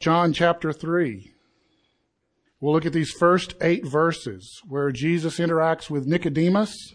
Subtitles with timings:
[0.00, 1.30] John chapter 3.
[2.58, 6.94] We'll look at these first eight verses where Jesus interacts with Nicodemus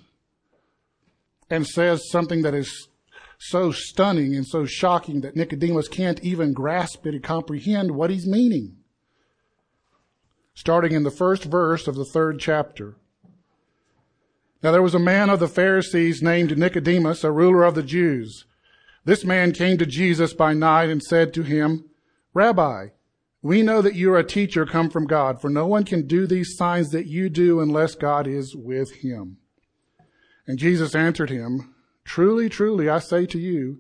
[1.47, 2.87] and says something that is
[3.37, 8.25] so stunning and so shocking that Nicodemus can't even grasp it and comprehend what he's
[8.25, 8.77] meaning.
[10.55, 12.95] Starting in the first verse of the third chapter.
[14.63, 18.45] Now there was a man of the Pharisees named Nicodemus, a ruler of the Jews.
[19.03, 21.85] This man came to Jesus by night and said to him,
[22.35, 22.87] Rabbi,
[23.41, 26.27] we know that you are a teacher come from God, for no one can do
[26.27, 29.37] these signs that you do unless God is with him.
[30.45, 33.79] And Jesus answered him, Truly, truly, I say to you,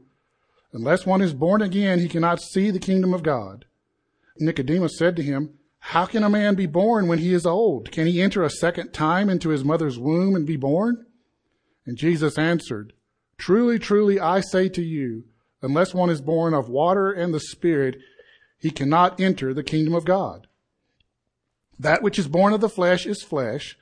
[0.71, 3.65] unless one is born again, he cannot see the kingdom of God.
[4.39, 7.91] Nicodemus said to him, How can a man be born when he is old?
[7.91, 11.05] Can he enter a second time into his mother's womb and be born?
[11.85, 12.93] And Jesus answered,
[13.37, 15.25] Truly, truly, I say to you,
[15.61, 17.97] unless one is born of water and the Spirit,
[18.57, 20.47] he cannot enter the kingdom of God.
[21.77, 23.77] That which is born of the flesh is flesh.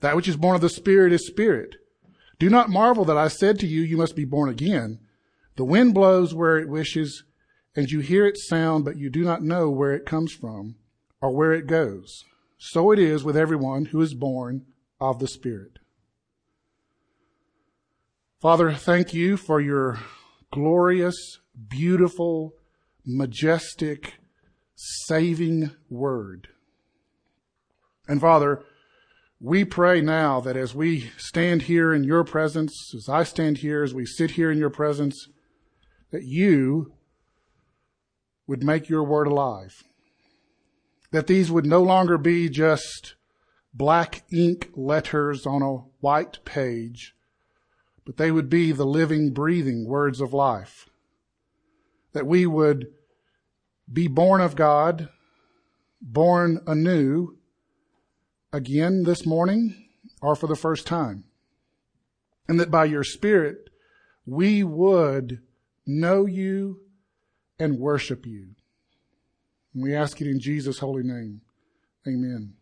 [0.00, 1.76] That which is born of the spirit is spirit.
[2.38, 4.98] Do not marvel that I said to you, you must be born again.
[5.56, 7.22] The wind blows where it wishes,
[7.76, 10.76] and you hear its sound, but you do not know where it comes from
[11.20, 12.24] or where it goes.
[12.58, 14.66] So it is with everyone who is born
[15.00, 15.78] of the Spirit.
[18.40, 20.00] Father, thank you for your
[20.52, 22.54] glorious, beautiful,
[23.06, 24.14] majestic,
[24.74, 26.48] saving word.
[28.08, 28.62] And Father,
[29.40, 33.82] we pray now that as we stand here in your presence, as I stand here,
[33.82, 35.28] as we sit here in your presence,
[36.10, 36.94] that you
[38.46, 39.82] would make your word alive.
[41.10, 43.14] That these would no longer be just
[43.72, 47.14] black ink letters on a white page,
[48.04, 50.88] but they would be the living, breathing words of life.
[52.14, 52.86] That we would
[53.92, 55.10] be born of God,
[56.00, 57.36] born anew,
[58.52, 59.88] again this morning
[60.22, 61.24] or for the first time.
[62.48, 63.68] And that by your Spirit,
[64.26, 65.40] we would
[65.86, 66.80] know you
[67.58, 68.54] and worship you.
[69.74, 71.40] And we ask it in Jesus' holy name.
[72.06, 72.54] Amen.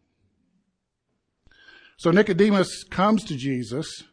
[1.97, 4.05] So Nicodemus comes to Jesus,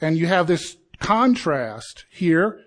[0.00, 2.60] and you have this contrast here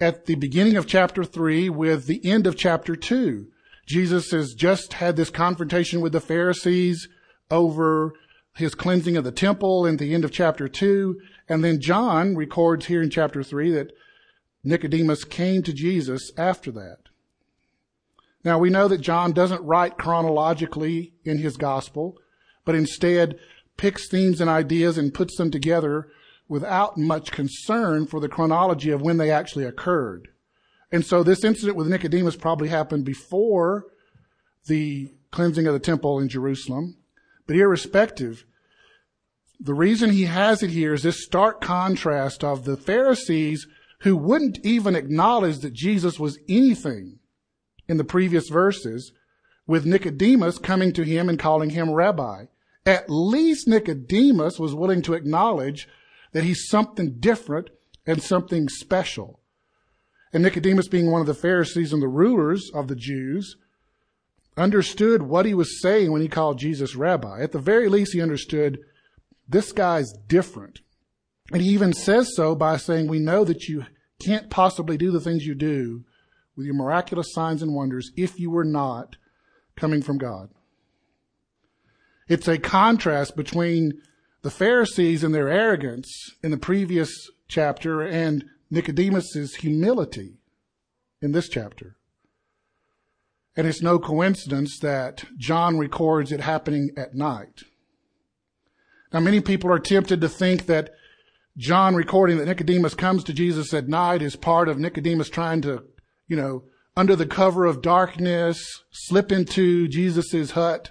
[0.00, 3.46] at the beginning of chapter 3 with the end of chapter 2.
[3.86, 7.08] Jesus has just had this confrontation with the Pharisees
[7.50, 8.12] over
[8.56, 11.20] his cleansing of the temple in the end of chapter 2.
[11.48, 13.92] And then John records here in chapter 3 that
[14.64, 16.98] Nicodemus came to Jesus after that.
[18.44, 22.16] Now we know that John doesn't write chronologically in his gospel,
[22.64, 23.38] but instead
[23.76, 26.08] picks themes and ideas and puts them together
[26.48, 30.28] without much concern for the chronology of when they actually occurred.
[30.92, 33.86] And so this incident with Nicodemus probably happened before
[34.66, 36.96] the cleansing of the temple in Jerusalem.
[37.46, 38.44] But irrespective,
[39.58, 43.66] the reason he has it here is this stark contrast of the Pharisees
[44.00, 47.18] who wouldn't even acknowledge that Jesus was anything
[47.88, 49.12] in the previous verses
[49.66, 52.44] with Nicodemus coming to him and calling him rabbi.
[52.86, 55.88] At least Nicodemus was willing to acknowledge
[56.34, 57.70] that he's something different
[58.06, 59.40] and something special.
[60.32, 63.56] And Nicodemus, being one of the Pharisees and the rulers of the Jews,
[64.56, 67.40] understood what he was saying when he called Jesus rabbi.
[67.40, 68.80] At the very least, he understood
[69.48, 70.80] this guy's different.
[71.52, 73.86] And he even says so by saying, We know that you
[74.24, 76.04] can't possibly do the things you do
[76.56, 79.16] with your miraculous signs and wonders if you were not
[79.76, 80.50] coming from God.
[82.26, 84.00] It's a contrast between
[84.44, 90.34] the Pharisees and their arrogance in the previous chapter and Nicodemus's humility
[91.22, 91.96] in this chapter.
[93.56, 97.62] And it's no coincidence that John records it happening at night.
[99.14, 100.92] Now, many people are tempted to think that
[101.56, 105.84] John recording that Nicodemus comes to Jesus at night is part of Nicodemus trying to,
[106.28, 106.64] you know,
[106.94, 110.90] under the cover of darkness, slip into Jesus' hut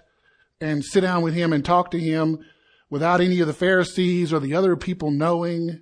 [0.60, 2.40] and sit down with him and talk to him
[2.94, 5.82] without any of the Pharisees or the other people knowing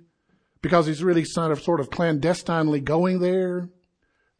[0.62, 3.68] because he's really sort of, sort of clandestinely going there.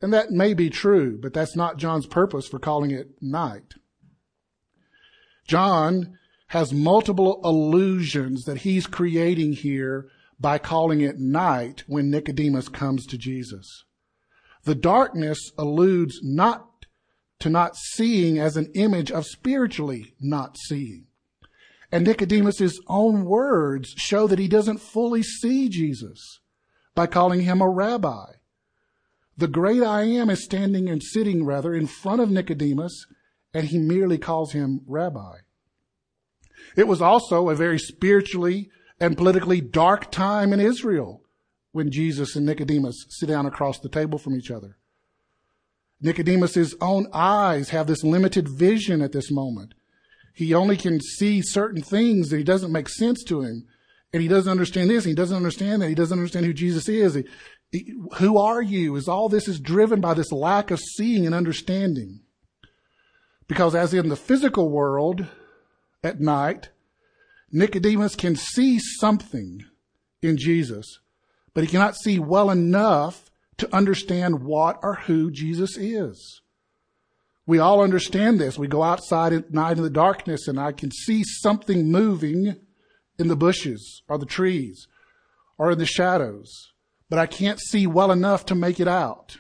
[0.01, 3.75] And that may be true, but that's not John's purpose for calling it night.
[5.47, 6.17] John
[6.47, 10.09] has multiple allusions that he's creating here
[10.41, 13.85] by calling it night when Nicodemus comes to Jesus.
[14.65, 16.87] The darkness alludes not
[17.41, 21.09] to not seeing as an image of spiritually not seeing.
[21.93, 26.41] And Nicodemus's own words show that he doesn't fully see Jesus
[26.95, 28.33] by calling him a rabbi.
[29.37, 33.07] The great I am is standing and sitting, rather, in front of Nicodemus,
[33.53, 35.39] and he merely calls him rabbi.
[36.77, 41.23] It was also a very spiritually and politically dark time in Israel
[41.73, 44.79] when Jesus and Nicodemus sit down across the table from each other.
[46.01, 49.75] Nicodemus's own eyes have this limited vision at this moment.
[50.33, 53.67] He only can see certain things that he doesn't make sense to him.
[54.13, 55.05] And he doesn't understand this.
[55.05, 55.89] he doesn't understand that.
[55.89, 57.15] He doesn't understand who Jesus is.
[57.15, 57.25] He,
[57.71, 58.97] he, who are you?
[58.97, 62.21] Is all this is driven by this lack of seeing and understanding.
[63.49, 65.27] Because as in the physical world
[66.03, 66.71] at night,
[67.51, 69.65] Nicodemus can see something
[70.23, 71.01] in Jesus,
[71.53, 76.42] but he cannot see well enough to understand what or who Jesus is.
[77.47, 78.59] We all understand this.
[78.59, 82.57] We go outside at night in the darkness and I can see something moving
[83.19, 84.87] in the bushes or the trees
[85.59, 86.73] or in the shadows,
[87.11, 89.39] but I can't see well enough to make it out.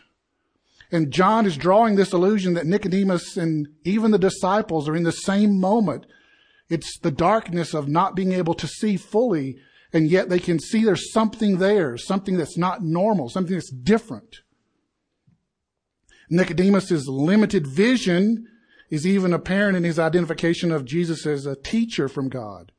[0.91, 5.13] And John is drawing this illusion that Nicodemus and even the disciples are in the
[5.13, 6.05] same moment.
[6.69, 9.57] It's the darkness of not being able to see fully,
[9.93, 14.43] and yet they can see there's something there, something that's not normal, something that's different.
[16.33, 18.47] Nicodemus's limited vision
[18.89, 22.73] is even apparent in his identification of Jesus as a teacher from God.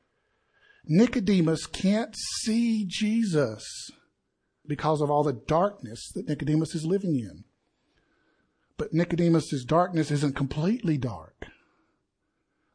[0.86, 3.92] Nicodemus can't see Jesus
[4.66, 7.44] because of all the darkness that Nicodemus is living in.
[8.76, 11.46] But Nicodemus's darkness isn't completely dark.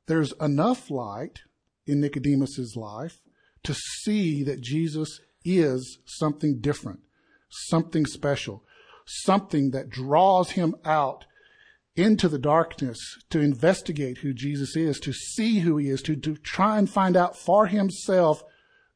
[0.07, 1.41] There's enough light
[1.89, 3.19] in Nicodemus's life
[3.65, 7.01] to see that Jesus is something different,
[7.51, 8.63] something special,
[9.09, 11.25] something that draws him out
[11.97, 12.99] into the darkness
[13.31, 17.17] to investigate who Jesus is, to see who he is, to, to try and find
[17.17, 18.43] out for himself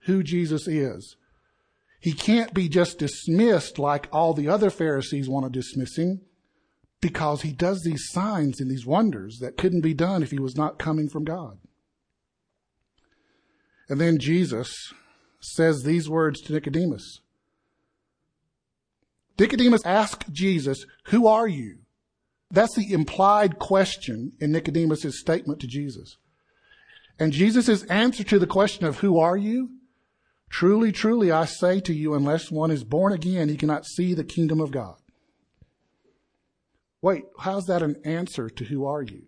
[0.03, 1.17] who Jesus is.
[2.01, 6.21] He can't be just dismissed like all the other Pharisees want to dismiss him
[7.01, 10.57] because he does these signs and these wonders that couldn't be done if he was
[10.57, 11.59] not coming from God.
[13.89, 14.93] And then Jesus
[15.41, 17.21] says these words to Nicodemus.
[19.43, 21.79] Nicodemus asked Jesus, Who are you?
[22.53, 26.17] That's the implied question in Nicodemus' statement to Jesus.
[27.19, 29.71] And Jesus' answer to the question of who are you?
[30.49, 34.23] Truly, truly, I say to you, unless one is born again, he cannot see the
[34.23, 34.95] kingdom of God.
[37.01, 39.25] Wait, how's that an answer to who are you?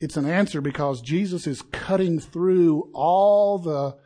[0.00, 3.96] It's an answer because Jesus is cutting through all the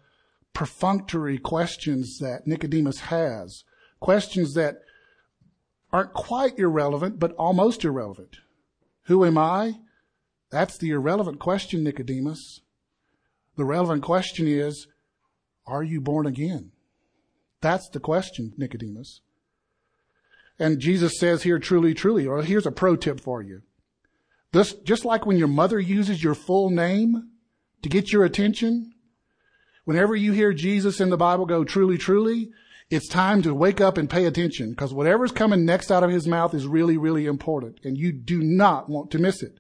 [0.55, 3.65] perfunctory questions that Nicodemus has,
[4.01, 4.77] questions that
[5.93, 8.39] aren't quite irrelevant, but almost irrelevant.
[9.03, 9.81] Who am I?
[10.51, 12.61] That's the irrelevant question, Nicodemus.
[13.57, 14.87] The relevant question is,
[15.67, 16.73] are you born again?
[17.61, 19.21] That's the question, Nicodemus.
[20.59, 23.63] And Jesus says here, truly, truly, or here's a pro tip for you.
[24.53, 27.31] This, just like when your mother uses your full name
[27.83, 28.94] to get your attention,
[29.85, 32.51] whenever you hear Jesus in the Bible go, truly, truly,
[32.91, 36.27] it's time to wake up and pay attention because whatever's coming next out of his
[36.27, 39.59] mouth is really, really important and you do not want to miss it.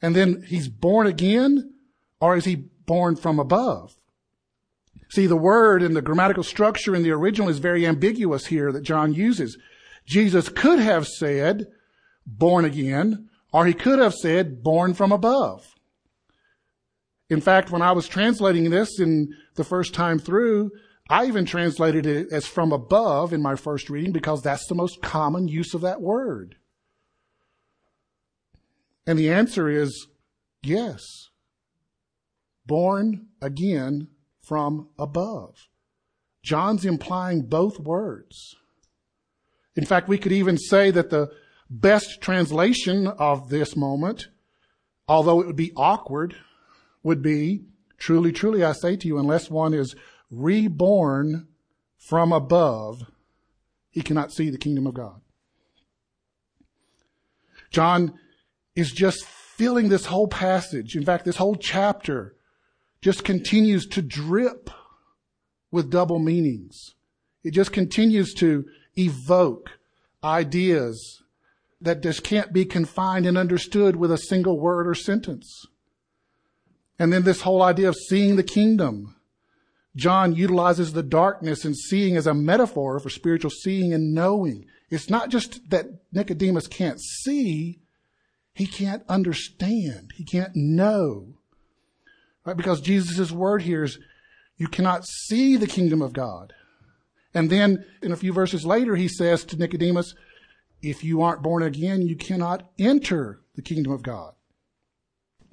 [0.00, 1.74] And then he's born again
[2.20, 2.54] or is he
[2.86, 3.96] born from above?
[5.08, 8.82] See, the word and the grammatical structure in the original is very ambiguous here that
[8.82, 9.56] John uses.
[10.04, 11.66] Jesus could have said
[12.26, 15.75] born again or he could have said born from above.
[17.28, 20.70] In fact, when I was translating this in the first time through,
[21.08, 25.02] I even translated it as from above in my first reading because that's the most
[25.02, 26.56] common use of that word.
[29.06, 30.08] And the answer is
[30.62, 31.02] yes.
[32.66, 34.08] Born again
[34.42, 35.68] from above.
[36.42, 38.56] John's implying both words.
[39.76, 41.30] In fact, we could even say that the
[41.68, 44.28] best translation of this moment,
[45.08, 46.36] although it would be awkward,
[47.06, 47.62] would be,
[47.98, 49.94] truly, truly, I say to you, unless one is
[50.28, 51.46] reborn
[51.96, 53.04] from above,
[53.90, 55.20] he cannot see the kingdom of God.
[57.70, 58.18] John
[58.74, 60.96] is just filling this whole passage.
[60.96, 62.34] In fact, this whole chapter
[63.00, 64.68] just continues to drip
[65.70, 66.96] with double meanings.
[67.44, 68.64] It just continues to
[68.98, 69.78] evoke
[70.24, 71.22] ideas
[71.80, 75.66] that just can't be confined and understood with a single word or sentence.
[76.98, 79.16] And then this whole idea of seeing the kingdom.
[79.94, 84.66] John utilizes the darkness and seeing as a metaphor for spiritual seeing and knowing.
[84.90, 87.80] It's not just that Nicodemus can't see,
[88.54, 91.38] he can't understand, he can't know.
[92.44, 92.56] Right?
[92.56, 93.98] Because Jesus' word here is,
[94.56, 96.54] you cannot see the kingdom of God.
[97.34, 100.14] And then in a few verses later, he says to Nicodemus,
[100.80, 104.32] if you aren't born again, you cannot enter the kingdom of God.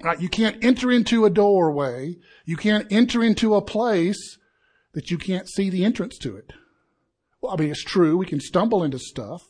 [0.04, 0.20] Right?
[0.20, 2.18] You can't enter into a doorway.
[2.46, 4.38] You can't enter into a place
[4.94, 6.52] that you can't see the entrance to it.
[7.42, 8.18] Well, I mean, it's true.
[8.18, 9.44] We can stumble into stuff,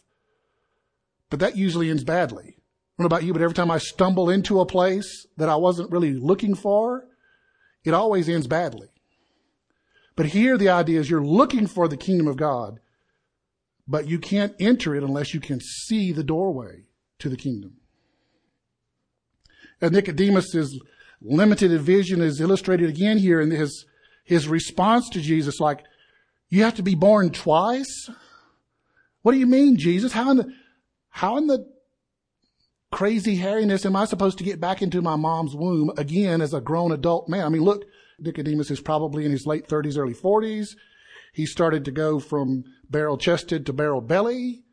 [1.29, 2.43] but that usually ends badly.
[2.45, 5.55] I don't know about you, but every time I stumble into a place that I
[5.55, 7.07] wasn't really looking for,
[7.83, 8.89] it always ends badly.
[10.15, 12.79] But here the idea is you're looking for the kingdom of God,
[13.87, 16.85] but you can't enter it unless you can see the doorway
[17.19, 17.77] to the kingdom.
[19.81, 20.79] Uh, and Nicodemus's
[21.21, 23.85] limited vision is illustrated again here in his,
[24.23, 25.83] his response to Jesus, like,
[26.49, 28.09] you have to be born twice?
[29.21, 30.13] What do you mean, Jesus?
[30.13, 30.53] How in the,
[31.09, 31.65] how in the
[32.91, 36.61] crazy hairiness am I supposed to get back into my mom's womb again as a
[36.61, 37.45] grown adult man?
[37.45, 37.85] I mean, look,
[38.19, 40.75] Nicodemus is probably in his late 30s, early 40s.
[41.33, 44.63] He started to go from barrel chested to barrel belly,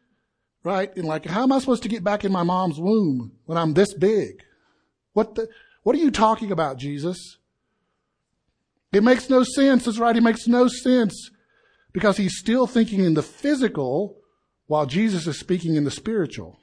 [0.63, 0.95] right?
[0.97, 3.73] And like, how am I supposed to get back in my mom's womb when I'm
[3.73, 4.43] this big?
[5.13, 5.49] What the,
[5.83, 7.39] what are you talking about, Jesus?
[8.93, 9.85] It makes no sense.
[9.85, 10.17] That's right.
[10.17, 11.31] It makes no sense
[11.93, 14.17] because he's still thinking in the physical
[14.67, 16.59] while Jesus is speaking in the spiritual.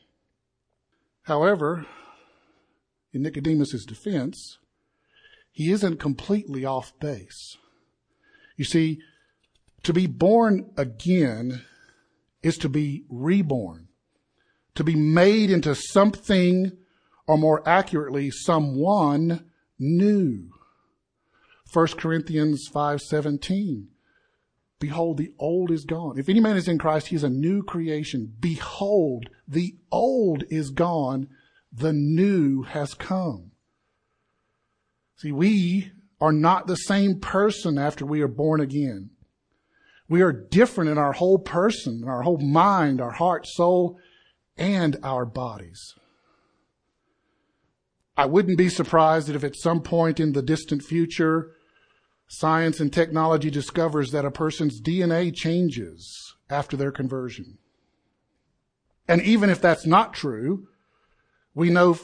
[1.23, 1.85] However,
[3.13, 4.59] in Nicodemus's defense,
[5.51, 7.57] he isn't completely off base.
[8.55, 8.99] You see,
[9.83, 11.61] to be born again
[12.43, 13.87] is to be reborn,
[14.75, 16.77] to be made into something,
[17.27, 19.45] or more accurately, someone
[19.77, 20.49] new.
[21.71, 23.87] 1 Corinthians 5:17
[24.79, 26.19] Behold, the old is gone.
[26.19, 28.35] If any man is in Christ, he is a new creation.
[28.39, 31.29] Behold, the old is gone.
[31.71, 33.51] The new has come.
[35.15, 35.91] See, we
[36.21, 39.09] are not the same person after we are born again.
[40.07, 43.99] We are different in our whole person, in our whole mind, our heart, soul,
[44.57, 45.95] and our bodies.
[48.17, 51.51] I wouldn't be surprised if at some point in the distant future,
[52.27, 57.59] science and technology discovers that a person's DNA changes after their conversion.
[59.07, 60.67] And even if that's not true,
[61.53, 61.97] we know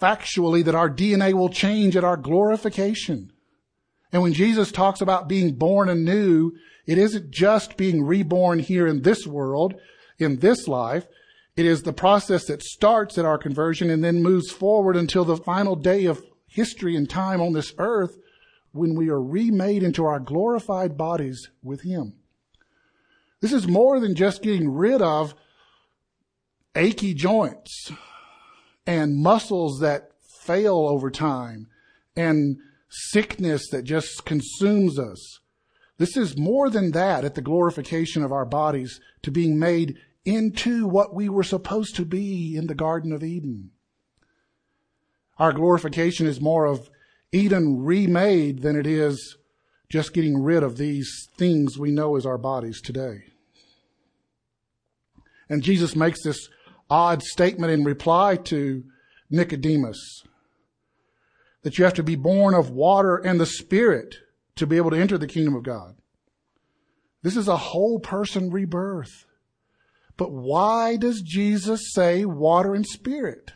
[0.00, 3.30] factually that our DNA will change at our glorification.
[4.12, 6.52] And when Jesus talks about being born anew,
[6.86, 9.74] it isn't just being reborn here in this world,
[10.18, 11.06] in this life.
[11.60, 15.36] It is the process that starts at our conversion and then moves forward until the
[15.36, 18.16] final day of history and time on this earth
[18.72, 22.14] when we are remade into our glorified bodies with Him.
[23.42, 25.34] This is more than just getting rid of
[26.74, 27.92] achy joints
[28.86, 30.12] and muscles that
[30.42, 31.66] fail over time
[32.16, 32.56] and
[32.88, 35.40] sickness that just consumes us.
[35.98, 40.86] This is more than that at the glorification of our bodies to being made into
[40.86, 43.70] what we were supposed to be in the Garden of Eden.
[45.38, 46.90] Our glorification is more of
[47.32, 49.36] Eden remade than it is
[49.88, 53.24] just getting rid of these things we know as our bodies today.
[55.48, 56.48] And Jesus makes this
[56.88, 58.84] odd statement in reply to
[59.30, 60.22] Nicodemus
[61.62, 64.16] that you have to be born of water and the Spirit
[64.56, 65.96] to be able to enter the kingdom of God.
[67.22, 69.26] This is a whole person rebirth.
[70.20, 73.52] But why does Jesus say water and spirit?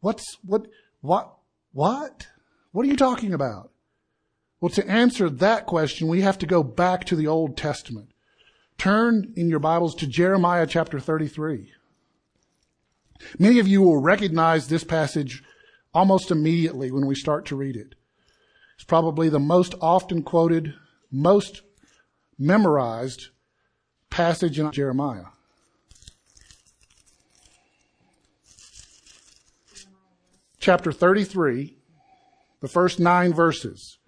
[0.00, 0.66] What's, what,
[1.02, 1.36] what,
[1.72, 2.26] what?
[2.72, 3.70] What are you talking about?
[4.60, 8.08] Well, to answer that question, we have to go back to the Old Testament.
[8.76, 11.70] Turn in your Bibles to Jeremiah chapter 33.
[13.38, 15.44] Many of you will recognize this passage
[15.94, 17.94] almost immediately when we start to read it.
[18.74, 20.74] It's probably the most often quoted,
[21.12, 21.62] most
[22.36, 23.28] memorized
[24.10, 25.26] passage in Jeremiah.
[30.58, 31.76] Chapter 33,
[32.60, 33.98] the first nine verses.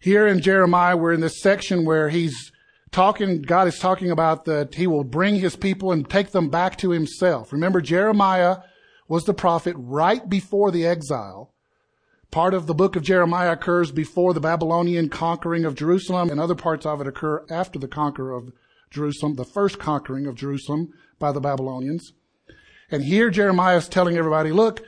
[0.00, 2.52] Here in Jeremiah, we're in this section where he's
[2.90, 6.78] talking, God is talking about that he will bring his people and take them back
[6.78, 7.52] to himself.
[7.52, 8.58] Remember, Jeremiah
[9.08, 11.52] was the prophet right before the exile.
[12.30, 16.54] Part of the book of Jeremiah occurs before the Babylonian conquering of Jerusalem, and other
[16.54, 18.52] parts of it occur after the conquer of
[18.88, 22.12] Jerusalem, the first conquering of Jerusalem by the Babylonians.
[22.90, 24.84] And here Jeremiah is telling everybody, look,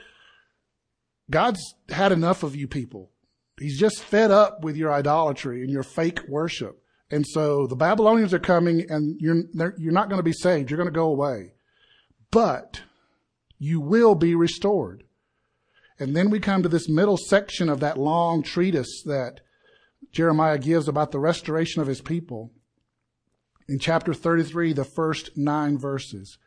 [1.30, 3.10] God's had enough of you people.
[3.58, 6.82] He's just fed up with your idolatry and your fake worship.
[7.10, 9.44] And so the Babylonians are coming and you're,
[9.78, 10.70] you're not going to be saved.
[10.70, 11.52] You're going to go away.
[12.30, 12.80] But
[13.58, 15.04] you will be restored.
[15.98, 19.40] And then we come to this middle section of that long treatise that
[20.10, 22.50] Jeremiah gives about the restoration of his people.
[23.68, 26.38] In chapter 33, the first nine verses,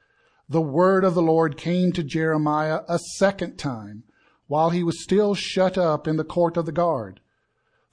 [0.47, 4.03] the word of the Lord came to Jeremiah a second time
[4.47, 7.19] while he was still shut up in the court of the guard.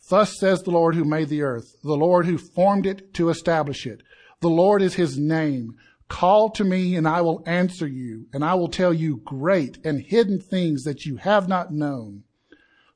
[0.08, 3.86] Thus says the Lord who made the earth, the Lord who formed it to establish
[3.86, 4.02] it.
[4.40, 5.76] The Lord is his name.
[6.08, 10.02] Call to me and I will answer you, and I will tell you great and
[10.02, 12.24] hidden things that you have not known.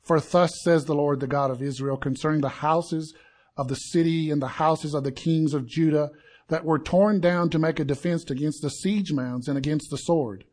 [0.02, 3.14] For thus says the Lord, the God of Israel, concerning the houses
[3.56, 6.10] of the city and the houses of the kings of Judah
[6.48, 9.98] that were torn down to make a defense against the siege mounds and against the
[9.98, 10.44] sword.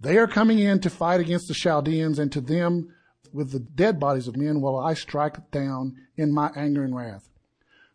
[0.00, 2.88] They are coming in to fight against the Chaldeans, and to them
[3.32, 7.28] with the dead bodies of men will I strike down in my anger and wrath.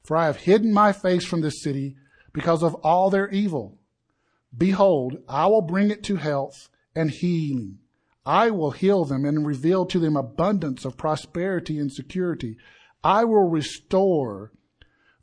[0.04, 1.96] For I have hidden my face from this city
[2.34, 3.78] because of all their evil.
[4.58, 7.80] Behold, I will bring it to health and healing
[8.28, 12.58] I will heal them and reveal to them abundance of prosperity and security.
[13.02, 14.52] I will restore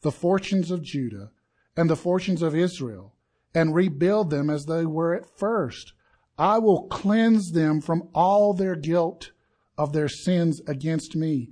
[0.01, 1.31] the fortunes of Judah
[1.77, 3.15] and the fortunes of Israel
[3.55, 5.93] and rebuild them as they were at first.
[6.37, 9.31] I will cleanse them from all their guilt
[9.79, 11.49] of their sins against me.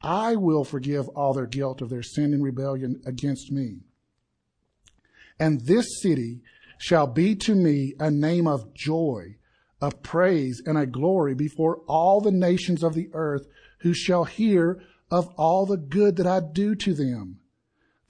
[0.00, 3.80] I will forgive all their guilt of their sin and rebellion against me.
[5.38, 6.40] And this city
[6.78, 9.36] shall be to me a name of joy
[9.80, 13.46] of praise and a glory before all the nations of the earth
[13.80, 14.80] who shall hear
[15.10, 17.40] of all the good that I do to them.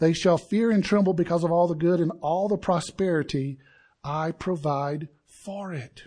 [0.03, 3.61] They shall fear and tremble because of all the good and all the prosperity
[4.03, 5.07] I provide
[5.45, 6.03] for it.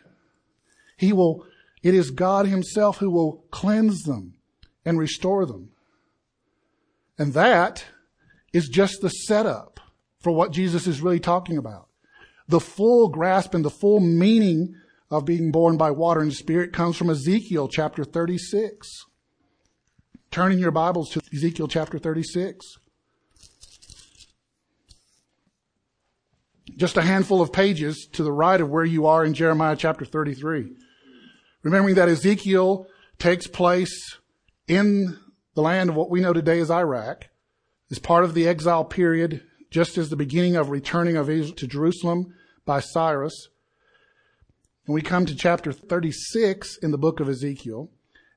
[0.98, 1.46] He will,
[1.82, 4.34] it is God himself who will cleanse them
[4.84, 5.70] and restore them.
[7.18, 7.86] And that
[8.52, 9.80] is just the setup
[10.20, 11.88] for what Jesus is really talking about.
[12.50, 14.76] The full grasp and the full meaning
[15.10, 18.90] of being born by water and spirit comes from Ezekiel chapter 36.
[20.32, 22.76] Turning your Bibles to Ezekiel chapter 36.
[26.76, 30.04] Just a handful of pages to the right of where you are in Jeremiah chapter
[30.04, 30.72] 33.
[31.64, 32.88] Remembering that Ezekiel
[33.20, 34.18] takes place
[34.68, 35.18] in
[35.54, 37.28] the land of what we know today as Iraq,
[37.90, 41.68] is part of the exile period, just as the beginning of returning of Israel to
[41.68, 42.34] Jerusalem
[42.66, 43.50] by Cyrus.
[44.86, 47.90] And we come to chapter 36 in the book of Ezekiel,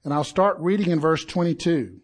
[0.04, 2.00] and I'll start reading in verse 22.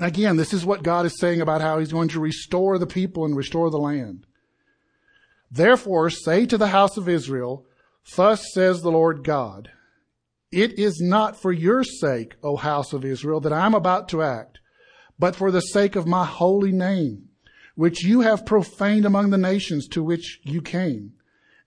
[0.00, 3.24] Again, this is what God is saying about how he's going to restore the people
[3.24, 4.26] and restore the land.
[5.50, 7.66] Therefore, say to the house of Israel,
[8.16, 9.70] Thus says the Lord God,
[10.50, 14.22] It is not for your sake, O house of Israel, that I am about to
[14.22, 14.58] act,
[15.18, 17.28] but for the sake of my holy name,
[17.74, 21.12] which you have profaned among the nations to which you came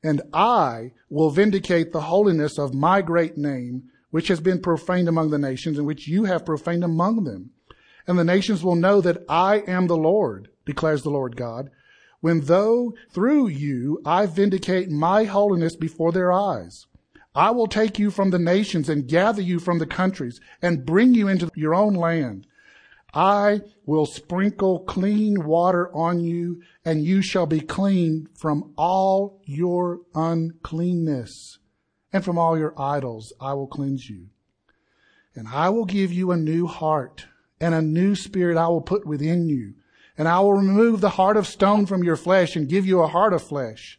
[0.03, 5.29] and I will vindicate the holiness of my great name, which has been profaned among
[5.29, 7.51] the nations, and which you have profaned among them.
[8.07, 11.69] And the nations will know that I am the Lord, declares the Lord God,
[12.21, 16.87] when though through you I vindicate my holiness before their eyes.
[17.35, 21.13] I will take you from the nations and gather you from the countries and bring
[21.13, 22.47] you into your own land.
[23.13, 30.01] I will sprinkle clean water on you, and you shall be clean from all your
[30.13, 31.57] uncleanness.
[32.11, 34.27] And from all your idols I will cleanse you.
[35.35, 37.25] And I will give you a new heart,
[37.59, 39.75] and a new spirit I will put within you.
[40.19, 43.07] And I will remove the heart of stone from your flesh and give you a
[43.07, 43.97] heart of flesh.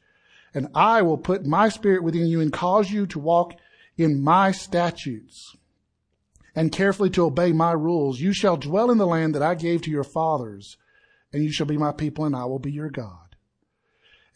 [0.52, 3.54] And I will put my spirit within you and cause you to walk
[3.96, 5.56] in my statutes
[6.54, 8.20] and carefully to obey my rules.
[8.20, 10.76] You shall dwell in the land that I gave to your fathers,
[11.32, 13.36] and you shall be my people, and I will be your God.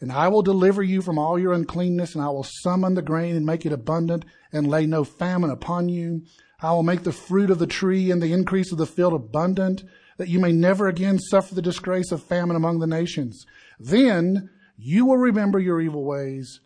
[0.01, 3.35] And I will deliver you from all your uncleanness, and I will summon the grain
[3.35, 6.23] and make it abundant, and lay no famine upon you.
[6.59, 9.83] I will make the fruit of the tree and the increase of the field abundant,
[10.17, 13.45] that you may never again suffer the disgrace of famine among the nations.
[13.79, 16.61] Then you will remember your evil ways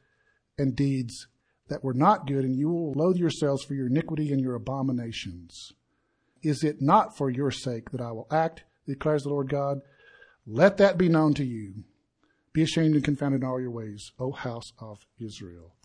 [0.57, 1.27] and deeds
[1.67, 5.73] that were not good, and you will loathe yourselves for your iniquity and your abominations.
[6.41, 9.81] Is it not for your sake that I will act, declares the Lord God?
[10.47, 11.83] Let that be known to you.
[12.53, 15.75] Be ashamed and confounded in all your ways, O house of Israel.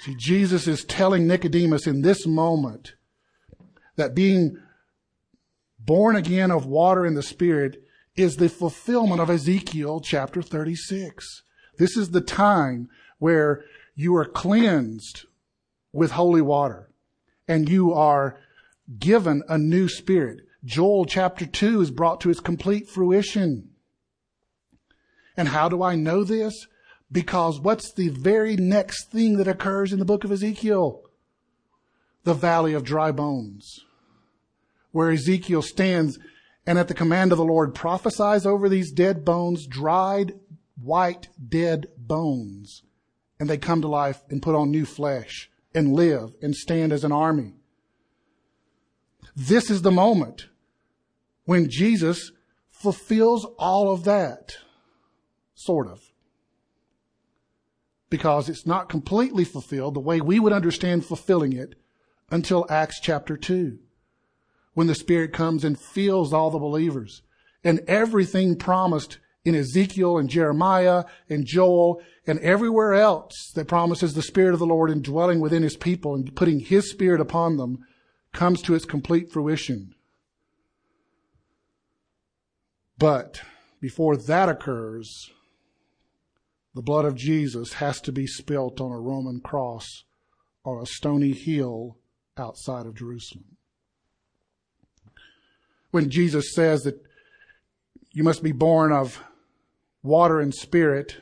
[0.00, 2.94] See, Jesus is telling Nicodemus in this moment
[3.96, 4.58] that being
[5.84, 7.82] born again of water and the Spirit
[8.16, 11.42] is the fulfillment of Ezekiel chapter 36.
[11.78, 15.26] This is the time where you are cleansed
[15.92, 16.90] with holy water
[17.48, 18.38] and you are
[18.98, 20.40] given a new spirit.
[20.64, 23.70] Joel chapter 2 is brought to its complete fruition.
[25.36, 26.66] And how do I know this?
[27.10, 31.02] Because what's the very next thing that occurs in the book of Ezekiel?
[32.24, 33.80] The valley of dry bones,
[34.94, 36.20] where Ezekiel stands
[36.64, 40.34] and at the command of the Lord prophesies over these dead bones, dried,
[40.80, 42.84] white, dead bones.
[43.40, 47.02] And they come to life and put on new flesh and live and stand as
[47.02, 47.54] an army.
[49.34, 50.46] This is the moment
[51.44, 52.30] when Jesus
[52.70, 54.58] fulfills all of that.
[55.56, 56.00] Sort of.
[58.10, 61.74] Because it's not completely fulfilled the way we would understand fulfilling it
[62.30, 63.80] until Acts chapter 2
[64.74, 67.22] when the Spirit comes and fills all the believers.
[67.62, 74.22] And everything promised in Ezekiel and Jeremiah and Joel and everywhere else that promises the
[74.22, 77.78] Spirit of the Lord indwelling within His people and putting His Spirit upon them
[78.32, 79.94] comes to its complete fruition.
[82.98, 83.42] But
[83.80, 85.30] before that occurs,
[86.74, 90.04] the blood of Jesus has to be spilt on a Roman cross
[90.64, 91.98] or a stony hill
[92.36, 93.54] outside of Jerusalem
[95.94, 97.00] when Jesus says that
[98.10, 99.22] you must be born of
[100.02, 101.18] water and spirit,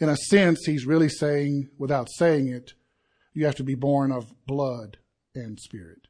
[0.00, 2.72] in a sense, he's really saying, without saying it,
[3.32, 4.98] you have to be born of blood
[5.32, 6.08] and spirit.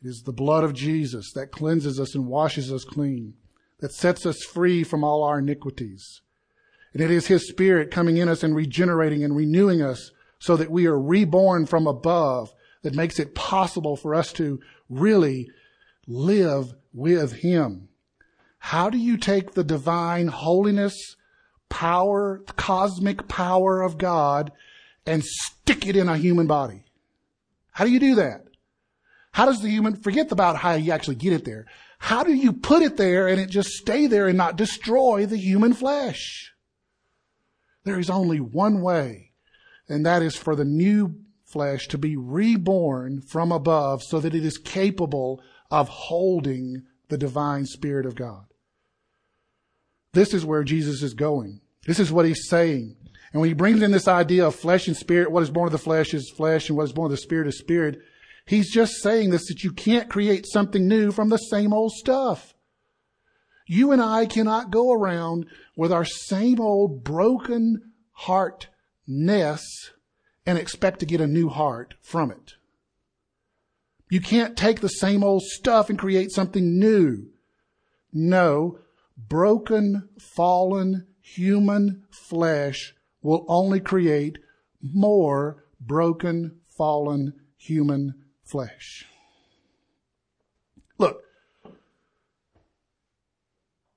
[0.00, 3.34] It is the blood of Jesus that cleanses us and washes us clean,
[3.80, 6.20] that sets us free from all our iniquities.
[6.92, 10.70] And it is His Spirit coming in us and regenerating and renewing us so that
[10.70, 15.48] we are reborn from above that makes it possible for us to really
[16.08, 17.88] live with Him.
[18.58, 21.16] How do you take the divine holiness,
[21.68, 24.50] power, cosmic power of God
[25.06, 26.84] and stick it in a human body?
[27.70, 28.46] How do you do that?
[29.32, 31.66] How does the human, forget about how you actually get it there.
[31.98, 35.36] How do you put it there and it just stay there and not destroy the
[35.36, 36.52] human flesh?
[37.84, 39.32] There is only one way,
[39.88, 44.44] and that is for the new flesh to be reborn from above so that it
[44.44, 45.40] is capable
[45.70, 48.44] of holding the divine Spirit of God.
[50.12, 51.60] This is where Jesus is going.
[51.86, 52.96] This is what he's saying.
[53.32, 55.72] And when he brings in this idea of flesh and spirit, what is born of
[55.72, 58.00] the flesh is flesh, and what is born of the spirit is spirit,
[58.46, 62.54] he's just saying this that you can't create something new from the same old stuff.
[63.66, 69.62] You and I cannot go around with our same old broken heartness
[70.46, 72.54] and expect to get a new heart from it.
[74.10, 77.26] You can't take the same old stuff and create something new.
[78.12, 78.78] No,
[79.16, 84.38] broken, fallen, human flesh will only create
[84.82, 89.04] more broken, fallen, human flesh.
[90.96, 91.22] Look,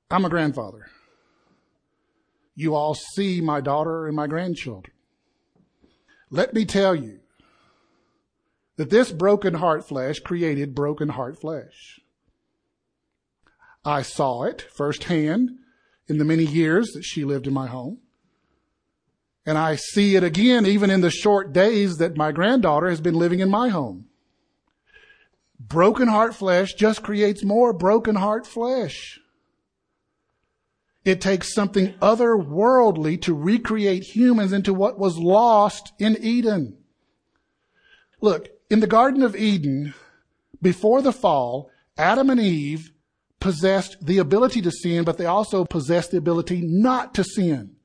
[0.10, 0.88] I'm a grandfather.
[2.54, 4.94] You all see my daughter and my grandchildren.
[6.30, 7.20] Let me tell you,
[8.82, 12.00] that this broken heart flesh created broken heart flesh.
[13.86, 15.52] I saw it firsthand
[16.08, 18.00] in the many years that she lived in my home.
[19.46, 23.14] And I see it again even in the short days that my granddaughter has been
[23.14, 24.06] living in my home.
[25.60, 29.20] Broken heart flesh just creates more broken heart flesh.
[31.06, 36.80] It takes something otherworldly to recreate humans into what was lost in Eden.
[38.22, 39.94] Look, in the Garden of Eden,
[40.62, 42.92] before the fall, Adam and Eve
[43.42, 47.76] possessed the ability to sin, but they also possessed the ability not to sin.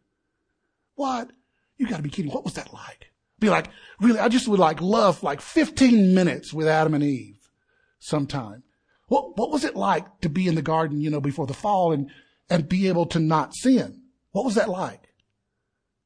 [0.94, 1.33] What?
[1.77, 2.31] You gotta be kidding.
[2.31, 3.11] What was that like?
[3.40, 3.68] Be like,
[4.01, 7.51] really, I just would like love like 15 minutes with Adam and Eve
[7.99, 8.62] sometime.
[9.09, 11.90] What, what was it like to be in the garden, you know, before the fall
[11.92, 12.11] and,
[12.49, 14.03] and be able to not sin?
[14.31, 15.03] What was that like?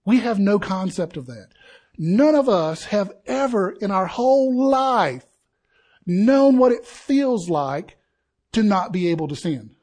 [0.06, 1.48] We have no concept of that.
[2.02, 5.26] None of us have ever in our whole life
[6.06, 7.98] known what it feels like
[8.52, 9.76] to not be able to sin,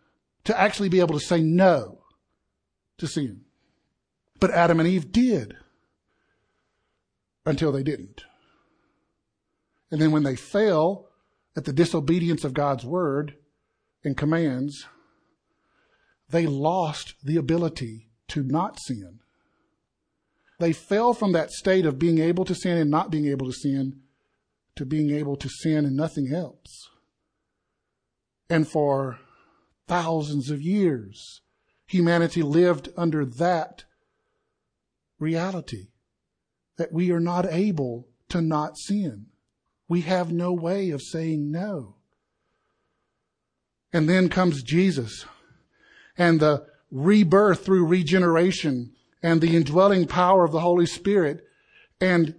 [0.46, 2.00] to actually be able to say no
[2.98, 3.42] to sin.
[4.40, 5.58] But Adam and Eve did
[7.46, 8.24] until they didn't.
[9.92, 11.10] And then when they fell
[11.56, 13.36] at the disobedience of God's word
[14.04, 14.88] and commands,
[16.32, 19.20] they lost the ability to not sin.
[20.60, 23.54] They fell from that state of being able to sin and not being able to
[23.54, 24.02] sin
[24.78, 26.90] to being able to sin and nothing else.
[28.50, 29.20] And for
[29.88, 31.42] thousands of years,
[31.86, 33.84] humanity lived under that
[35.20, 35.88] reality
[36.78, 39.28] that we are not able to not sin.
[39.90, 41.96] We have no way of saying no.
[43.92, 45.26] And then comes Jesus
[46.18, 51.44] and the rebirth through regeneration and the indwelling power of the Holy Spirit,
[52.00, 52.36] and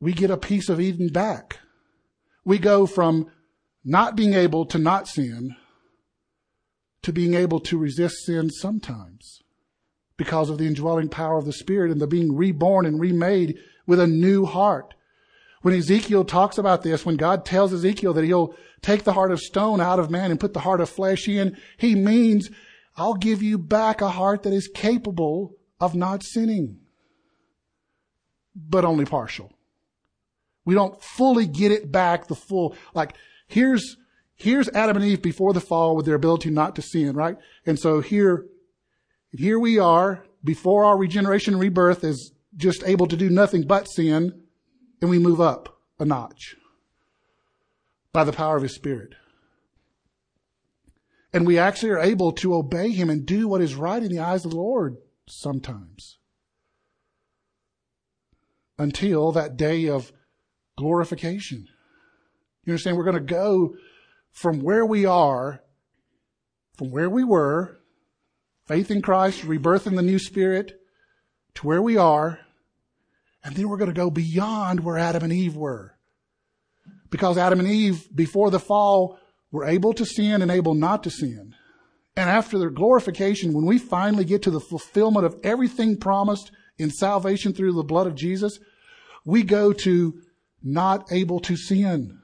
[0.00, 1.58] we get a piece of Eden back.
[2.44, 3.30] We go from
[3.84, 5.56] not being able to not sin
[7.02, 9.42] to being able to resist sin sometimes
[10.16, 14.00] because of the indwelling power of the Spirit and the being reborn and remade with
[14.00, 14.94] a new heart.
[15.62, 19.40] When Ezekiel talks about this, when God tells Ezekiel that he'll take the heart of
[19.40, 22.50] stone out of man and put the heart of flesh in, he means,
[22.96, 26.80] I'll give you back a heart that is capable of not sinning.
[28.54, 29.52] But only partial.
[30.64, 33.14] We don't fully get it back the full, like,
[33.46, 33.96] here's,
[34.34, 37.38] here's Adam and Eve before the fall with their ability not to sin, right?
[37.64, 38.46] And so here,
[39.32, 43.88] here we are before our regeneration and rebirth is just able to do nothing but
[43.88, 44.42] sin
[45.00, 46.56] and we move up a notch
[48.12, 49.14] by the power of his spirit.
[51.32, 54.20] And we actually are able to obey him and do what is right in the
[54.20, 54.96] eyes of the Lord
[55.28, 56.18] sometimes.
[58.78, 60.12] Until that day of
[60.76, 61.66] glorification.
[62.64, 62.96] You understand?
[62.96, 63.74] We're going to go
[64.30, 65.62] from where we are,
[66.76, 67.78] from where we were,
[68.66, 70.80] faith in Christ, rebirth in the new spirit,
[71.54, 72.40] to where we are,
[73.42, 75.96] and then we're going to go beyond where Adam and Eve were.
[77.10, 79.18] Because Adam and Eve, before the fall,
[79.50, 81.54] were able to sin and able not to sin.
[82.18, 86.90] And after their glorification, when we finally get to the fulfillment of everything promised in
[86.90, 88.58] salvation through the blood of Jesus,
[89.24, 90.20] we go to
[90.60, 92.18] not able to sin.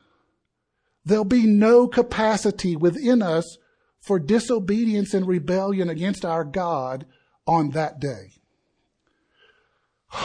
[1.04, 3.56] There'll be no capacity within us
[4.00, 7.06] for disobedience and rebellion against our God
[7.46, 8.32] on that day.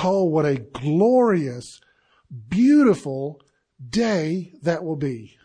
[0.03, 1.79] Oh, what a glorious,
[2.47, 3.39] beautiful
[3.87, 5.37] day that will be.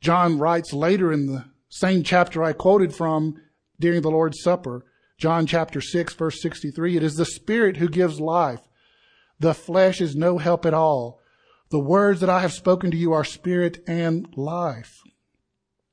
[0.00, 3.40] John writes later in the same chapter I quoted from
[3.80, 4.84] during the Lord's Supper,
[5.16, 8.60] John chapter 6 verse 63, it is the Spirit who gives life.
[9.40, 11.18] The flesh is no help at all.
[11.70, 15.00] The words that I have spoken to you are spirit and life.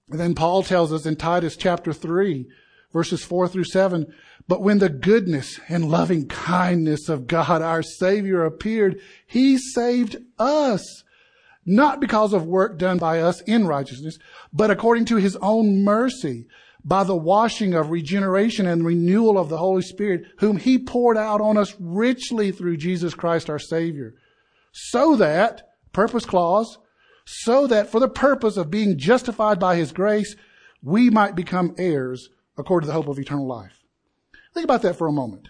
[0.09, 2.45] And then Paul tells us in Titus chapter 3,
[2.91, 4.13] verses 4 through 7,
[4.49, 11.05] but when the goodness and loving kindness of God, our Savior, appeared, He saved us.
[11.71, 14.17] Not because of work done by us in righteousness,
[14.51, 16.47] but according to His own mercy,
[16.83, 21.41] by the washing of regeneration and renewal of the Holy Spirit, whom He poured out
[21.41, 24.15] on us richly through Jesus Christ our Savior.
[24.71, 25.61] So that,
[25.93, 26.79] purpose clause,
[27.23, 30.35] so that for the purpose of being justified by His grace,
[30.81, 33.83] we might become heirs according to the hope of eternal life.
[34.55, 35.49] Think about that for a moment.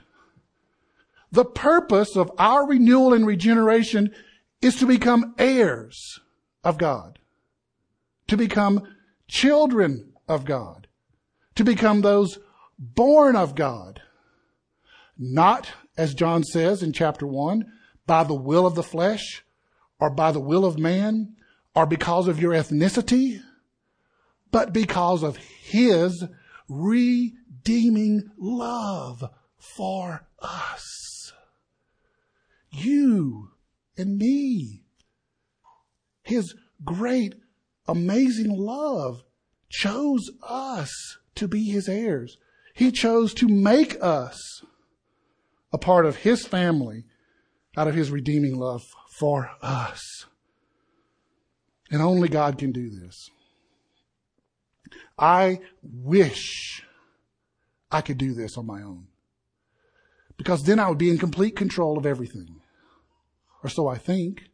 [1.31, 4.13] The purpose of our renewal and regeneration
[4.61, 6.19] is to become heirs
[6.63, 7.19] of God,
[8.27, 8.83] to become
[9.27, 10.87] children of God,
[11.55, 12.39] to become those
[12.77, 14.01] born of God.
[15.17, 17.65] Not, as John says in chapter 1,
[18.05, 19.43] by the will of the flesh
[19.99, 21.35] or by the will of man
[21.75, 23.41] or because of your ethnicity,
[24.51, 26.25] but because of His
[26.67, 31.33] redeeming love for us.
[32.71, 33.51] You
[33.99, 34.83] and me.
[36.23, 37.35] His great,
[37.87, 39.23] amazing love
[39.69, 42.37] chose us to be his heirs.
[42.73, 44.63] He chose to make us
[45.71, 47.05] a part of his family
[47.77, 48.83] out of his redeeming love
[49.17, 50.25] for us.
[51.91, 53.29] And only God can do this.
[55.17, 56.83] I wish
[57.91, 59.07] I could do this on my own.
[60.37, 62.61] Because then I would be in complete control of everything.
[63.63, 64.49] Or so I think.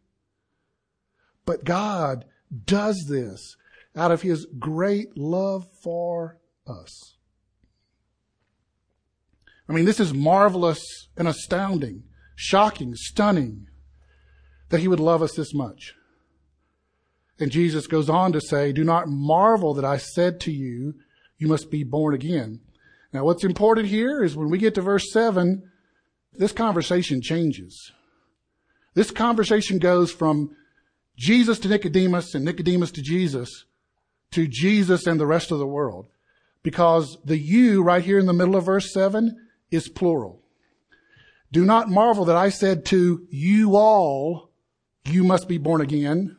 [1.45, 2.25] But God
[2.65, 3.55] does this
[3.95, 6.37] out of His great love for
[6.67, 7.15] us.
[9.67, 12.03] I mean, this is marvelous and astounding,
[12.35, 13.67] shocking, stunning
[14.69, 15.93] that He would love us this much.
[17.39, 20.95] And Jesus goes on to say, Do not marvel that I said to you,
[21.37, 22.61] you must be born again.
[23.11, 25.69] Now, what's important here is when we get to verse 7,
[26.33, 27.91] this conversation changes.
[28.95, 30.55] This conversation goes from
[31.15, 33.65] Jesus to Nicodemus and Nicodemus to Jesus
[34.35, 36.07] to Jesus and the rest of the world.
[36.61, 39.35] Because the you right here in the middle of verse 7
[39.71, 40.41] is plural.
[41.51, 44.51] Do not marvel that I said to you all,
[45.05, 46.35] you must be born again.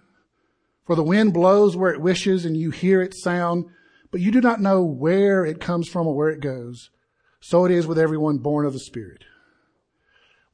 [0.85, 3.65] For the wind blows where it wishes and you hear its sound,
[4.11, 6.91] but you do not know where it comes from or where it goes.
[7.41, 9.25] So it is with everyone born of the Spirit.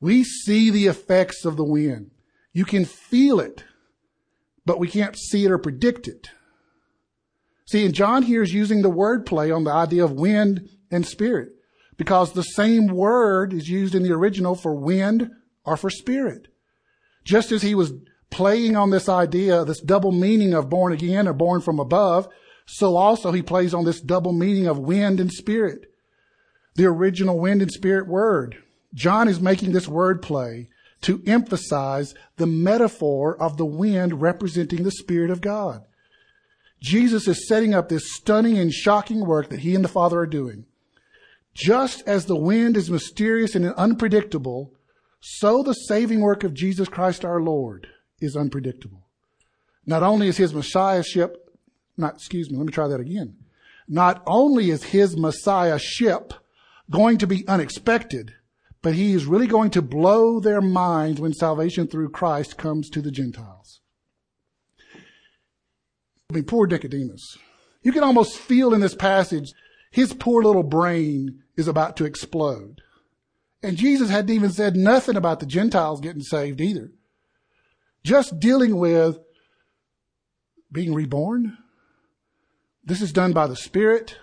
[0.02, 2.10] We see the effects of the wind.
[2.52, 3.62] You can feel it,
[4.66, 6.28] but we can't see it or predict it.
[7.66, 11.06] See, and John here is using the word play on the idea of wind and
[11.06, 11.50] spirit
[11.96, 15.30] because the same word is used in the original for wind
[15.64, 16.48] or for spirit.
[17.24, 17.92] Just as he was
[18.28, 22.26] playing on this idea, this double meaning of born again or born from above,
[22.66, 25.92] so also he plays on this double meaning of wind and spirit.
[26.74, 28.56] The original wind and spirit word.
[28.94, 30.68] John is making this word play
[31.02, 35.84] to emphasize the metaphor of the wind representing the Spirit of God.
[36.80, 40.26] Jesus is setting up this stunning and shocking work that he and the Father are
[40.26, 40.66] doing.
[41.54, 44.72] Just as the wind is mysterious and unpredictable,
[45.20, 47.86] so the saving work of Jesus Christ our Lord
[48.20, 49.06] is unpredictable.
[49.86, 51.58] Not only is his messiahship,
[51.96, 53.36] not, excuse me, let me try that again.
[53.86, 56.32] Not only is his messiahship
[56.90, 58.34] going to be unexpected,
[58.82, 63.00] but he is really going to blow their minds when salvation through Christ comes to
[63.00, 63.80] the Gentiles.
[66.28, 67.38] I mean, poor Nicodemus.
[67.82, 69.52] You can almost feel in this passage,
[69.90, 72.80] his poor little brain is about to explode.
[73.62, 76.90] And Jesus hadn't even said nothing about the Gentiles getting saved either.
[78.02, 79.18] Just dealing with
[80.72, 81.58] being reborn.
[82.82, 84.16] This is done by the Spirit.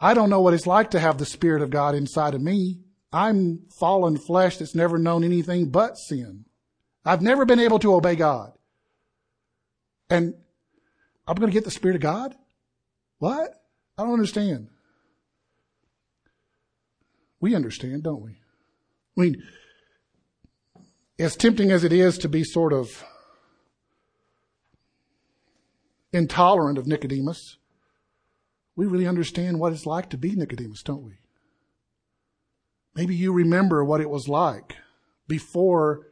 [0.00, 2.80] I don't know what it's like to have the Spirit of God inside of me.
[3.16, 6.44] I'm fallen flesh that's never known anything but sin.
[7.02, 8.52] I've never been able to obey God.
[10.10, 10.34] And
[11.26, 12.34] I'm going to get the Spirit of God?
[13.18, 13.54] What?
[13.96, 14.68] I don't understand.
[17.40, 18.32] We understand, don't we?
[19.16, 19.42] I mean,
[21.18, 23.02] as tempting as it is to be sort of
[26.12, 27.56] intolerant of Nicodemus,
[28.76, 31.14] we really understand what it's like to be Nicodemus, don't we?
[32.96, 34.76] Maybe you remember what it was like
[35.28, 36.06] before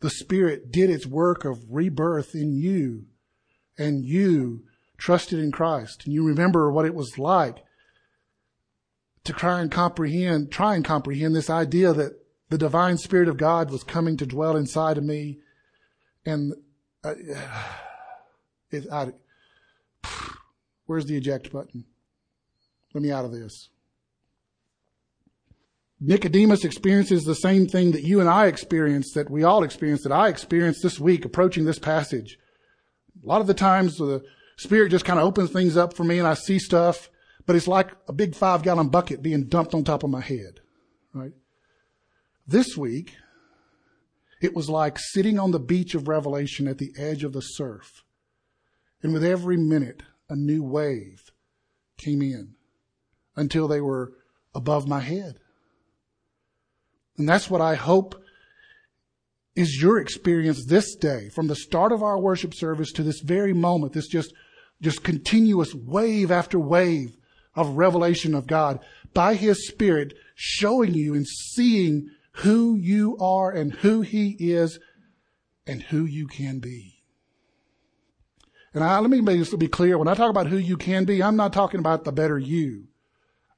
[0.00, 3.04] the Spirit did its work of rebirth in you
[3.76, 4.64] and you
[4.96, 6.04] trusted in Christ.
[6.06, 7.58] And you remember what it was like
[9.24, 13.70] to try and comprehend, try and comprehend this idea that the divine Spirit of God
[13.70, 15.40] was coming to dwell inside of me.
[16.24, 16.54] And
[17.04, 17.14] uh,
[18.70, 19.12] it, I,
[20.86, 21.84] where's the eject button?
[22.94, 23.68] Let me out of this.
[26.00, 30.12] Nicodemus experiences the same thing that you and I experience, that we all experience, that
[30.12, 32.38] I experienced this week approaching this passage.
[33.22, 34.22] A lot of the times the
[34.58, 37.08] Spirit just kind of opens things up for me and I see stuff,
[37.46, 40.60] but it's like a big five gallon bucket being dumped on top of my head,
[41.14, 41.32] right?
[42.46, 43.16] This week,
[44.42, 48.04] it was like sitting on the beach of Revelation at the edge of the surf.
[49.02, 51.30] And with every minute, a new wave
[51.96, 52.54] came in
[53.34, 54.12] until they were
[54.54, 55.38] above my head.
[57.18, 58.22] And that's what I hope
[59.54, 63.54] is your experience this day from the start of our worship service to this very
[63.54, 64.34] moment, this just,
[64.82, 67.16] just continuous wave after wave
[67.54, 68.80] of revelation of God
[69.14, 74.78] by His Spirit showing you and seeing who you are and who He is
[75.66, 77.02] and who you can be.
[78.74, 79.96] And I, let me just be clear.
[79.96, 82.88] When I talk about who you can be, I'm not talking about the better you.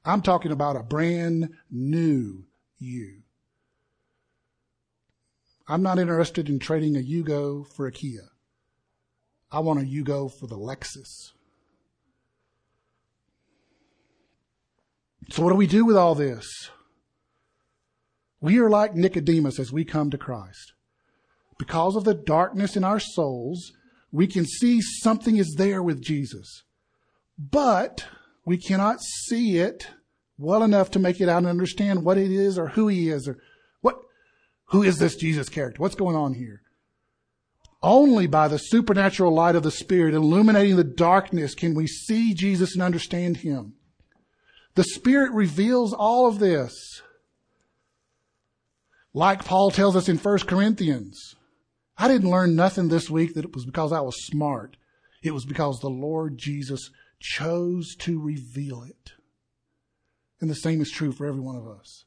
[0.05, 2.45] I'm talking about a brand new
[2.77, 3.18] you.
[5.69, 8.29] I'm not interested in trading a Yugo for a Kia.
[9.51, 11.33] I want a Yugo for the Lexus.
[15.29, 16.71] So what do we do with all this?
[18.41, 20.73] We are like Nicodemus as we come to Christ.
[21.59, 23.71] Because of the darkness in our souls,
[24.11, 26.63] we can see something is there with Jesus.
[27.37, 28.07] But
[28.43, 29.87] we cannot see it
[30.39, 33.27] well enough to make it out and understand what it is or who he is
[33.27, 33.37] or
[34.69, 35.81] who is this Jesus character?
[35.81, 36.61] What's going on here?
[37.81, 42.73] Only by the supernatural light of the Spirit illuminating the darkness can we see Jesus
[42.73, 43.73] and understand Him.
[44.75, 47.01] The Spirit reveals all of this.
[49.13, 51.35] Like Paul tells us in 1 Corinthians,
[51.97, 54.77] I didn't learn nothing this week that it was because I was smart.
[55.23, 59.13] It was because the Lord Jesus chose to reveal it.
[60.39, 62.05] And the same is true for every one of us.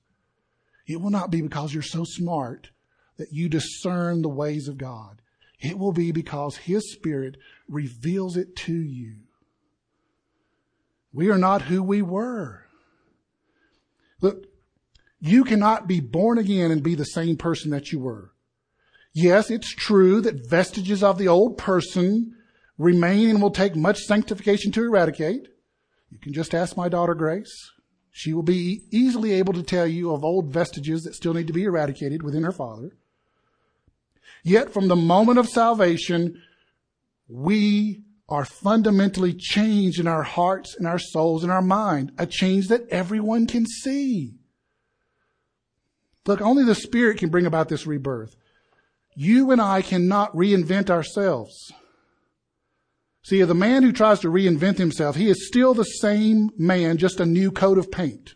[0.87, 2.71] It will not be because you're so smart
[3.17, 5.23] that you discern the ways of God.
[5.61, 7.37] It will be because His Spirit
[7.69, 9.17] reveals it to you.
[11.13, 12.65] We are not who we were.
[14.21, 14.47] Look,
[15.21, 18.33] you cannot be born again and be the same person that you were.
[19.13, 22.35] Yes, it's true that vestiges of the old person
[22.79, 25.49] remain and will take much sanctification to eradicate.
[26.11, 27.53] You can just ask my daughter Grace.
[28.13, 31.53] She will be easily able to tell you of old vestiges that still need to
[31.53, 32.93] be eradicated within her father.
[34.45, 36.43] Yet from the moment of salvation,
[37.27, 42.69] we are fundamentally changed in our hearts and our souls and our mind, a change
[42.69, 44.35] that everyone can see.
[46.27, 48.37] Look, only the Spirit can bring about this rebirth.
[49.17, 51.73] You and I cannot reinvent ourselves.
[53.33, 57.19] See, the man who tries to reinvent himself, he is still the same man, just
[57.19, 58.35] a new coat of paint.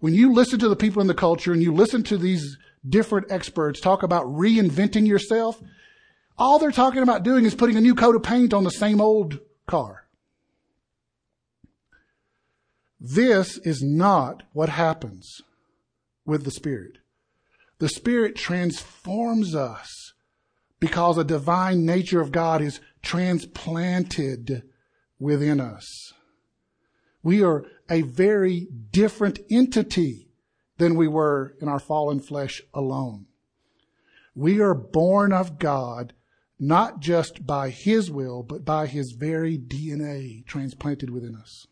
[0.00, 3.30] When you listen to the people in the culture and you listen to these different
[3.30, 5.62] experts talk about reinventing yourself,
[6.36, 9.00] all they're talking about doing is putting a new coat of paint on the same
[9.00, 9.38] old
[9.68, 10.08] car.
[12.98, 15.42] This is not what happens
[16.26, 16.98] with the Spirit.
[17.78, 20.12] The Spirit transforms us
[20.80, 24.62] because a divine nature of God is transplanted
[25.18, 26.12] within us.
[27.22, 30.28] We are a very different entity
[30.78, 33.26] than we were in our fallen flesh alone.
[34.34, 36.14] We are born of God
[36.58, 41.66] not just by His will, but by His very DNA transplanted within us.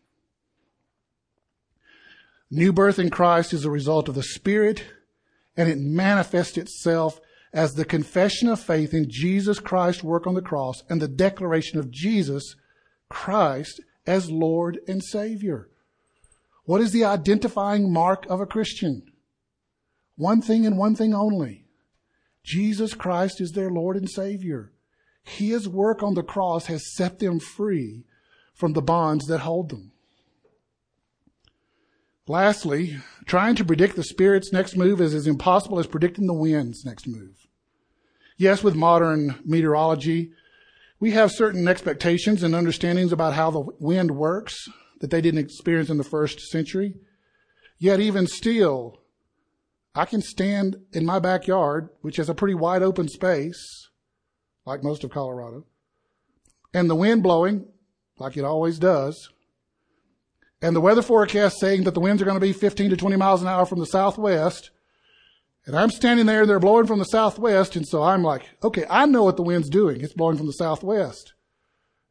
[2.51, 4.85] New birth in Christ is a result of the Spirit,
[5.57, 7.21] and it manifests itself
[7.53, 11.79] as the confession of faith in Jesus Christ's work on the cross and the declaration
[11.79, 12.57] of Jesus
[13.09, 15.69] Christ as Lord and Savior.
[16.65, 19.03] What is the identifying mark of a Christian?
[20.17, 21.65] One thing and one thing only.
[22.45, 24.73] Jesus Christ is their Lord and Savior.
[25.23, 28.05] His work on the cross has set them free
[28.55, 29.93] from the bonds that hold them.
[32.27, 32.99] Lastly,
[33.33, 37.09] trying to predict the Spirit's next move is as impossible as predicting the wind's next
[37.09, 37.47] move.
[38.37, 40.33] Yes, with modern meteorology,
[41.01, 44.69] we have certain expectations and understandings about how the wind works
[45.01, 46.97] that they didn't experience in the first century.
[47.79, 49.01] Yet even still,
[49.95, 53.89] I can stand in my backyard, which is a pretty wide open space,
[54.67, 55.65] like most of Colorado,
[56.75, 57.65] and the wind blowing,
[58.19, 59.31] like it always does,
[60.63, 63.17] and the weather forecast saying that the winds are going to be 15 to 20
[63.17, 64.71] miles an hour from the southwest,
[65.67, 68.85] and I'm standing there, and they're blowing from the southwest, and so I'm like, okay,
[68.89, 70.01] I know what the wind's doing.
[70.01, 71.35] It's blowing from the southwest.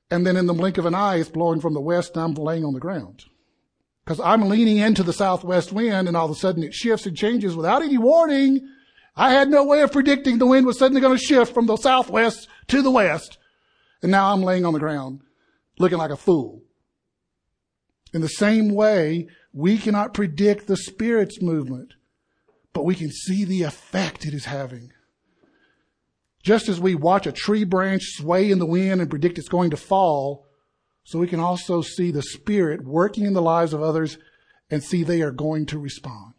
[0.09, 2.33] And then in the blink of an eye, it's blowing from the west, and I'm
[2.33, 3.25] laying on the ground.
[4.05, 7.15] Because I'm leaning into the southwest wind, and all of a sudden it shifts and
[7.15, 8.67] changes without any warning.
[9.15, 11.77] I had no way of predicting the wind was suddenly going to shift from the
[11.77, 13.37] southwest to the west.
[14.01, 15.21] And now I'm laying on the ground,
[15.77, 16.61] looking like a fool.
[18.13, 21.93] In the same way, we cannot predict the Spirit's movement
[22.73, 24.91] but we can see the effect it is having.
[26.43, 29.69] Just as we watch a tree branch sway in the wind and predict it's going
[29.71, 30.47] to fall,
[31.03, 34.17] so we can also see the Spirit working in the lives of others
[34.69, 36.33] and see they are going to respond.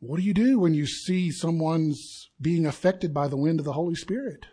[0.00, 3.74] What do you do when you see someone's being affected by the wind of the
[3.74, 4.46] Holy Spirit?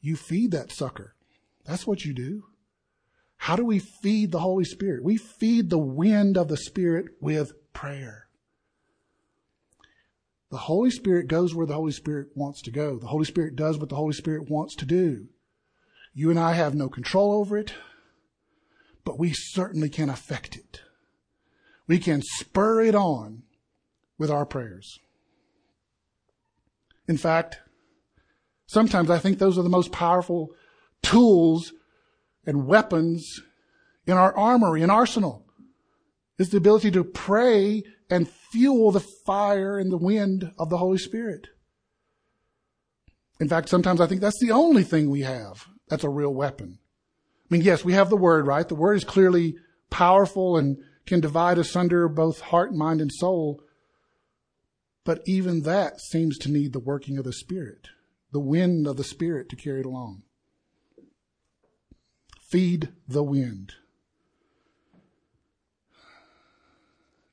[0.00, 1.14] You feed that sucker.
[1.64, 2.44] That's what you do.
[3.38, 5.02] How do we feed the Holy Spirit?
[5.02, 8.28] We feed the wind of the Spirit with prayer.
[10.50, 12.98] The Holy Spirit goes where the Holy Spirit wants to go.
[12.98, 15.28] The Holy Spirit does what the Holy Spirit wants to do.
[16.14, 17.74] You and I have no control over it,
[19.04, 20.82] but we certainly can affect it.
[21.86, 23.44] We can spur it on
[24.18, 24.98] with our prayers.
[27.06, 27.60] In fact,
[28.66, 30.50] sometimes I think those are the most powerful
[31.02, 31.72] tools
[32.48, 33.42] and weapons
[34.06, 35.44] in our armory and arsenal
[36.38, 40.96] is the ability to pray and fuel the fire and the wind of the Holy
[40.96, 41.48] Spirit.
[43.38, 46.78] In fact, sometimes I think that's the only thing we have that's a real weapon.
[47.50, 48.66] I mean, yes, we have the Word, right?
[48.66, 49.56] The Word is clearly
[49.90, 53.60] powerful and can divide asunder both heart, mind, and soul.
[55.04, 57.88] But even that seems to need the working of the Spirit,
[58.32, 60.22] the wind of the Spirit to carry it along.
[62.48, 63.74] Feed the wind.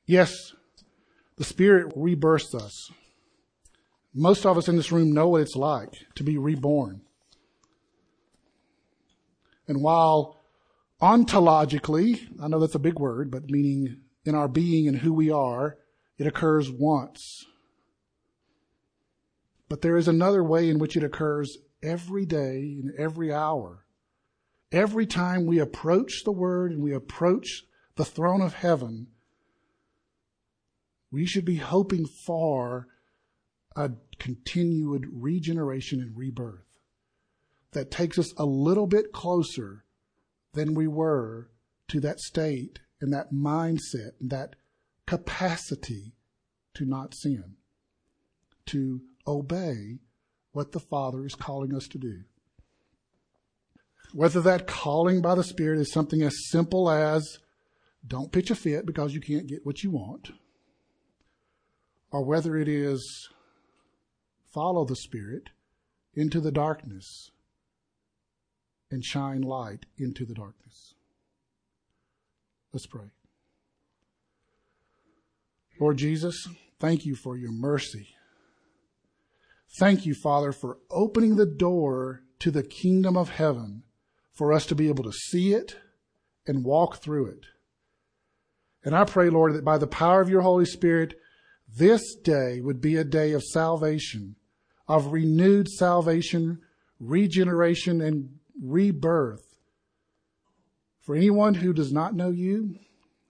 [0.04, 0.52] Yes,
[1.38, 2.90] the Spirit rebirths us.
[4.12, 7.00] Most of us in this room know what it's like to be reborn.
[9.66, 10.42] And while
[11.00, 15.30] ontologically, I know that's a big word, but meaning in our being and who we
[15.30, 15.78] are,
[16.18, 17.46] it occurs once.
[19.70, 23.85] But there is another way in which it occurs every day and every hour.
[24.72, 27.64] Every time we approach the Word and we approach
[27.94, 29.08] the throne of heaven,
[31.10, 32.88] we should be hoping for
[33.76, 36.64] a continued regeneration and rebirth
[37.72, 39.84] that takes us a little bit closer
[40.54, 41.50] than we were
[41.88, 44.56] to that state and that mindset and that
[45.06, 46.14] capacity
[46.74, 47.56] to not sin,
[48.64, 49.98] to obey
[50.52, 52.24] what the Father is calling us to do.
[54.16, 57.36] Whether that calling by the Spirit is something as simple as
[58.06, 60.30] don't pitch a fit because you can't get what you want
[62.10, 63.28] or whether it is
[64.54, 65.50] follow the Spirit
[66.14, 67.30] into the darkness
[68.90, 70.94] and shine light into the darkness.
[72.72, 73.10] Let's pray.
[75.78, 76.48] Lord Jesus,
[76.80, 78.08] thank you for your mercy.
[79.78, 83.82] Thank you, Father, for opening the door to the kingdom of heaven
[84.36, 85.76] for us to be able to see it
[86.46, 87.46] and walk through it.
[88.84, 91.14] And I pray, Lord, that by the power of your Holy Spirit,
[91.74, 94.36] this day would be a day of salvation,
[94.86, 96.60] of renewed salvation,
[97.00, 99.58] regeneration, and rebirth.
[101.00, 102.76] For anyone who does not know you,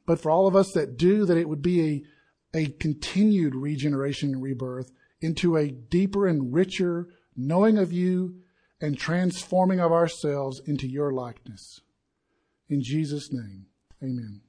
[0.07, 2.04] but for all of us that do, that it would be
[2.52, 4.90] a, a continued regeneration and rebirth
[5.20, 8.40] into a deeper and richer knowing of you
[8.81, 11.81] and transforming of ourselves into your likeness.
[12.68, 13.66] In Jesus' name,
[14.03, 14.43] amen.